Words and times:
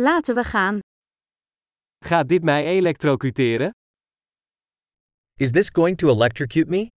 Laten 0.00 0.34
we 0.34 0.44
gaan. 0.44 0.78
Gaat 2.04 2.28
dit 2.28 2.42
mij 2.42 2.64
elektrocuteren? 2.64 3.70
Is 5.34 5.50
this 5.50 5.68
going 5.70 5.96
to 5.98 6.08
electrocute 6.08 6.70
me? 6.70 6.88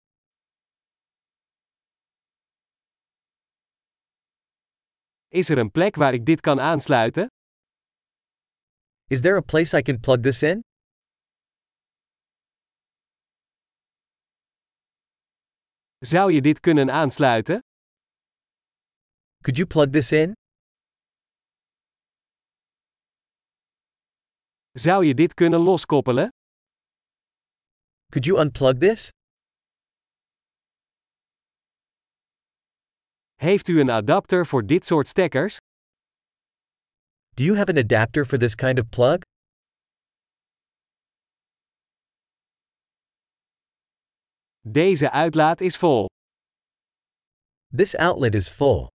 Is 5.27 5.49
er 5.49 5.57
een 5.57 5.71
plek 5.71 5.95
waar 5.95 6.13
ik 6.13 6.25
dit 6.25 6.41
kan 6.41 6.59
aansluiten? 6.59 7.27
Is 9.07 9.21
there 9.21 9.35
a 9.35 9.41
place 9.41 9.77
I 9.77 9.81
can 9.81 9.99
plug 9.99 10.19
this 10.19 10.43
in? 10.43 10.61
Zou 15.97 16.31
je 16.31 16.41
dit 16.41 16.59
kunnen 16.59 16.91
aansluiten? 16.91 17.59
Could 19.41 19.57
you 19.57 19.67
plug 19.67 19.89
this 19.89 20.11
in? 20.11 20.40
Zou 24.79 25.05
je 25.05 25.13
dit 25.13 25.33
kunnen 25.33 25.59
loskoppelen? 25.59 26.29
Could 28.09 28.25
you 28.25 28.39
unplug 28.39 28.77
this? 28.77 29.09
Heeft 33.35 33.67
u 33.67 33.79
een 33.79 33.89
adapter 33.89 34.45
voor 34.45 34.65
dit 34.65 34.85
soort 34.85 35.07
stekkers? 35.07 35.57
Do 37.33 37.43
you 37.43 37.57
have 37.57 37.69
an 37.71 37.77
adapter 37.77 38.25
for 38.25 38.37
this 38.37 38.55
kind 38.55 38.79
of 38.79 38.89
plug? 38.89 39.17
Deze 44.59 45.11
uitlaat 45.11 45.61
is 45.61 45.77
vol. 45.77 46.05
This 47.75 47.95
outlet 47.95 48.35
is 48.35 48.49
full. 48.49 48.87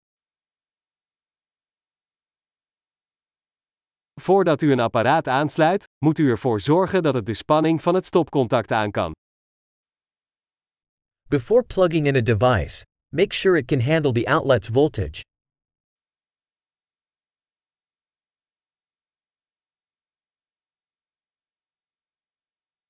Voordat 4.20 4.62
u 4.62 4.72
een 4.72 4.80
apparaat 4.80 5.28
aansluit, 5.28 5.88
moet 6.04 6.18
u 6.18 6.30
ervoor 6.30 6.60
zorgen 6.60 7.02
dat 7.02 7.14
het 7.14 7.26
de 7.26 7.34
spanning 7.34 7.82
van 7.82 7.94
het 7.94 8.04
stopcontact 8.04 8.70
aan 8.70 8.90
kan. 8.90 9.12
Before 11.28 11.62
plugging 11.62 12.06
in 12.06 12.16
a 12.16 12.20
device, 12.20 12.84
make 13.08 13.34
sure 13.34 13.58
it 13.58 13.66
can 13.66 13.80
handle 13.80 14.12
the 14.12 14.26
outlet's 14.26 14.68
voltage. 14.68 15.22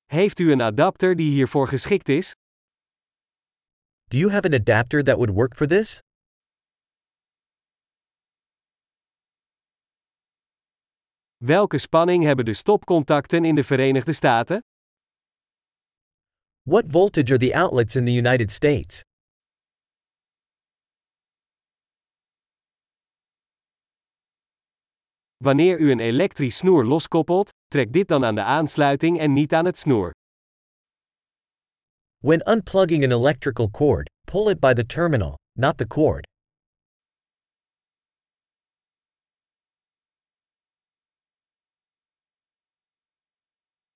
Heeft 0.05 0.39
u 0.39 0.51
een 0.51 0.61
adapter 0.61 1.15
die 1.15 1.31
hiervoor 1.31 1.67
geschikt 1.67 2.09
is? 2.09 2.33
Do 4.07 4.17
you 4.17 4.31
have 4.31 4.45
an 4.45 4.53
adapter 4.53 5.03
that 5.03 5.15
would 5.15 5.33
work 5.33 5.55
for 5.55 5.67
this? 5.67 6.01
Welke 11.43 11.77
spanning 11.77 12.23
hebben 12.23 12.45
de 12.45 12.53
stopcontacten 12.53 13.45
in 13.45 13.55
de 13.55 13.63
Verenigde 13.63 14.13
Staten? 14.13 14.59
What 16.63 16.85
voltage 16.87 17.29
are 17.31 17.37
the 17.37 17.55
outlets 17.55 17.95
in 17.95 18.05
the 18.05 18.13
United 18.13 18.51
States? 18.51 19.01
Wanneer 25.37 25.79
u 25.79 25.91
een 25.91 25.99
elektrisch 25.99 26.57
snoer 26.57 26.85
loskoppelt, 26.85 27.49
trek 27.67 27.93
dit 27.93 28.07
dan 28.07 28.25
aan 28.25 28.35
de 28.35 28.43
aansluiting 28.43 29.19
en 29.19 29.33
niet 29.33 29.53
aan 29.53 29.65
het 29.65 29.77
snoer. 29.77 30.11
When 32.17 32.49
unplugging 32.49 33.03
an 33.03 33.11
electrical 33.11 33.69
cord, 33.69 34.09
pull 34.31 34.49
it 34.49 34.59
by 34.59 34.73
the 34.73 34.85
terminal, 34.85 35.37
not 35.53 35.77
the 35.77 35.87
cord. 35.87 36.27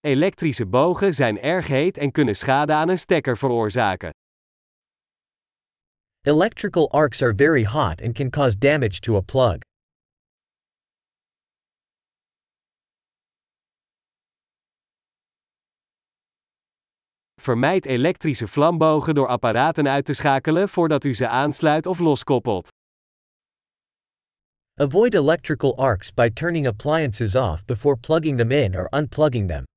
Elektrische 0.01 0.65
bogen 0.65 1.13
zijn 1.13 1.39
erg 1.39 1.67
heet 1.67 1.97
en 1.97 2.11
kunnen 2.11 2.35
schade 2.35 2.73
aan 2.73 2.89
een 2.89 2.97
stekker 2.97 3.37
veroorzaken. 3.37 4.09
Electrical 6.21 6.91
arcs 6.91 7.21
are 7.21 7.33
very 7.35 7.63
hot 7.63 8.01
and 8.01 8.13
can 8.13 8.29
cause 8.29 8.57
damage 8.57 8.99
to 8.99 9.15
a 9.15 9.21
plug. 9.21 9.57
Vermijd 17.41 17.85
elektrische 17.85 18.47
vlambogen 18.47 19.15
door 19.15 19.27
apparaten 19.27 19.87
uit 19.87 20.05
te 20.05 20.13
schakelen 20.13 20.69
voordat 20.69 21.03
u 21.03 21.13
ze 21.13 21.27
aansluit 21.27 21.85
of 21.85 21.99
loskoppelt. 21.99 22.67
Avoid 24.75 25.13
electrical 25.13 25.77
arcs 25.77 26.13
by 26.13 26.29
turning 26.29 26.67
appliances 26.67 27.35
off 27.35 27.65
before 27.65 27.97
plugging 27.97 28.37
them 28.37 28.51
in 28.51 28.75
or 28.75 28.87
unplugging 28.91 29.47
them. 29.47 29.68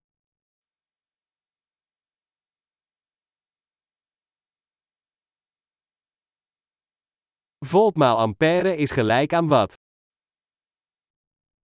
Volt 7.65 7.97
maal 7.97 8.19
ampère 8.19 8.77
is 8.77 8.91
gelijk 8.91 9.33
aan 9.33 9.49
watt. 9.49 9.75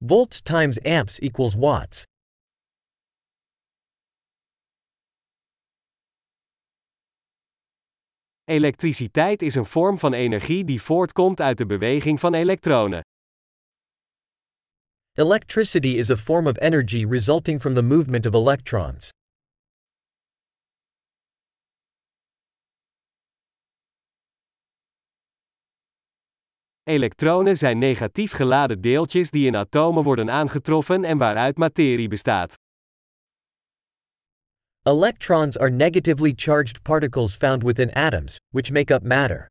Volts 0.07 0.41
times 0.43 0.83
amps 0.83 1.19
equals 1.19 1.55
watts. 1.55 2.05
Elektriciteit 8.45 9.43
is 9.43 9.55
een 9.55 9.67
vorm 9.67 9.99
van 9.99 10.13
energie 10.13 10.65
die 10.65 10.83
voortkomt 10.83 11.41
uit 11.41 11.59
de 11.59 11.67
beweging 11.67 12.21
van 12.21 12.35
elektronen. 12.35 13.01
Electricity 15.13 15.89
is 15.89 16.11
a 16.11 16.17
form 16.17 16.47
of 16.47 16.59
energy 16.59 17.07
resulting 17.07 17.61
from 17.61 17.75
the 17.75 17.83
movement 17.83 18.27
of 18.27 18.35
electrons. 18.35 19.11
Elektronen 26.89 27.57
zijn 27.57 27.79
negatief 27.79 28.33
geladen 28.33 28.81
deeltjes 28.81 29.31
die 29.31 29.47
in 29.47 29.57
atomen 29.57 30.03
worden 30.03 30.31
aangetroffen 30.31 31.05
en 31.05 31.19
waaruit 31.19 31.57
materie 31.57 32.09
bestaat. 32.09 32.55
Electrons 34.83 35.59
are 35.59 35.71
negatively 35.71 36.33
charged 36.37 36.83
particles 36.83 37.37
found 37.37 37.63
within 37.63 37.93
atoms, 37.93 38.39
which 38.51 38.71
make 38.71 38.95
up 38.95 39.03
matter. 39.03 39.47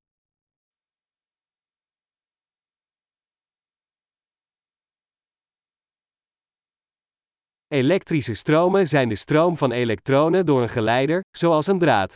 Elektrische 7.67 8.33
stromen 8.33 8.87
zijn 8.87 9.09
de 9.09 9.15
stroom 9.15 9.57
van 9.57 9.71
elektronen 9.71 10.45
door 10.45 10.61
een 10.61 10.69
geleider, 10.69 11.21
zoals 11.37 11.67
een 11.67 11.79
draad. 11.79 12.13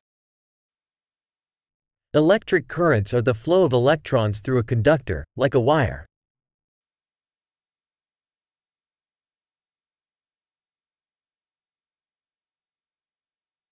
Electric 2.13 2.67
currents 2.67 3.13
are 3.13 3.22
the 3.22 3.33
flow 3.33 3.63
of 3.63 3.72
electrons 3.72 4.41
through 4.41 4.57
a 4.57 4.63
conductor, 4.63 5.23
like 5.38 5.53
a 5.53 5.59
wire. 5.59 6.05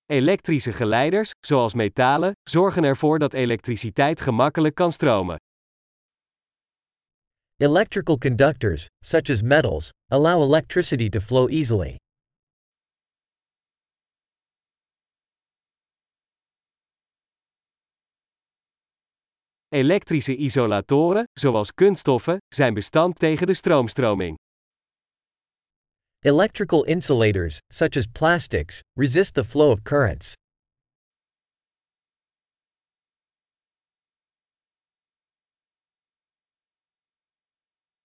Elektrische 0.09 0.71
geleiders, 0.71 1.31
zoals 1.45 1.73
metalen, 1.73 2.31
zorgen 2.49 2.83
ervoor 2.83 3.19
dat 3.19 3.33
elektriciteit 3.33 4.21
gemakkelijk 4.21 4.75
kan 4.75 4.91
stromen. 4.91 5.37
Electrical 7.57 8.17
conductors, 8.17 8.87
such 9.03 9.29
as 9.29 9.41
metals, 9.41 9.91
allow 10.07 10.41
electricity 10.41 11.09
to 11.09 11.19
flow 11.19 11.49
easily. 11.49 11.97
Elektrische 19.71 20.35
isolatoren, 20.35 21.23
zoals 21.39 21.73
kunststoffen, 21.73 22.37
zijn 22.47 22.73
bestand 22.73 23.19
tegen 23.19 23.47
de 23.47 23.53
stroomstroming. 23.53 24.37
Electrical 26.19 26.85
insulators, 26.85 27.57
such 27.73 27.95
as 27.95 28.05
plastics, 28.11 28.81
resist 28.93 29.33
the 29.33 29.43
flow 29.43 29.71
of 29.71 29.81
currents. 29.81 30.33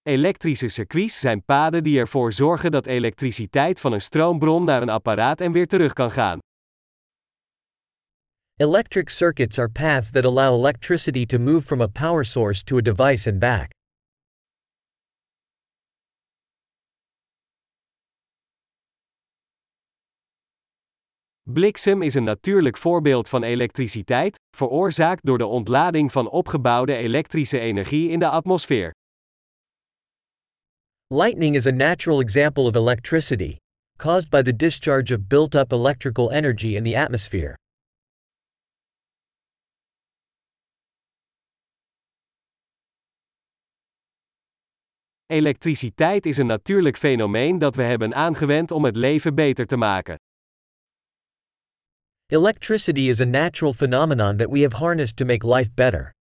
Elektrische 0.03 0.69
circuits 0.69 1.21
zijn 1.21 1.45
paden 1.45 1.83
die 1.83 1.99
ervoor 1.99 2.33
zorgen 2.33 2.71
dat 2.71 2.87
elektriciteit 2.87 3.81
van 3.81 3.93
een 3.93 4.01
stroombron 4.01 4.65
naar 4.65 4.83
een 4.83 4.89
apparaat 4.89 5.41
en 5.41 5.53
weer 5.53 5.67
terug 5.67 5.93
kan 5.93 6.11
gaan. 6.11 6.39
Electric 8.61 9.11
circuits 9.11 9.59
are 9.59 9.69
paths 9.69 10.13
that 10.13 10.25
allow 10.25 10.55
electricity 10.55 11.27
to 11.27 11.41
move 11.41 11.65
from 11.65 11.81
a 11.81 11.89
power 11.89 12.23
source 12.23 12.63
to 12.63 12.79
a 12.79 12.83
device 12.83 13.27
and 13.27 13.41
back. 13.41 13.73
Bliksem 21.51 22.03
is 22.03 22.15
een 22.15 22.25
natuurlijk 22.25 22.77
voorbeeld 22.77 23.29
van 23.29 23.43
elektriciteit, 23.43 24.39
veroorzaakt 24.57 25.25
door 25.25 25.39
de 25.39 25.47
ontlading 25.47 26.13
van 26.13 26.31
opgebouwde 26.31 26.95
elektrische 26.95 27.59
energie 27.59 28.09
in 28.09 28.19
de 28.19 28.29
atmosfeer. 28.29 28.93
Lightning 31.07 31.55
is 31.55 31.67
a 31.67 31.71
natural 31.71 32.21
example 32.21 32.65
of 32.65 32.75
electricity, 32.75 33.57
caused 33.97 34.31
by 34.31 34.43
the 34.43 34.57
discharge 34.57 35.15
of 35.15 35.27
built 35.27 35.55
up 35.55 35.73
electrical 35.73 36.31
energy 36.31 36.77
in 36.77 36.85
the 36.85 36.99
atmosphere. 36.99 37.57
Elektriciteit 45.27 46.27
is 46.27 46.37
een 46.37 46.47
natuurlijk 46.47 46.97
fenomeen 46.97 47.59
dat 47.59 47.75
we 47.75 47.83
hebben 47.83 48.15
aangewend 48.15 48.71
om 48.71 48.85
het 48.85 48.97
leven 48.97 49.35
beter 49.35 49.67
te 49.67 49.77
maken. 49.77 50.19
Electricity 52.27 53.01
is 53.01 53.21
a 53.21 53.25
natural 53.25 53.73
phenomenon 53.73 54.37
that 54.37 54.51
we 54.51 54.61
have 54.61 54.77
harnessed 54.77 55.17
to 55.17 55.25
make 55.25 55.47
life 55.47 55.71
better. 55.75 56.14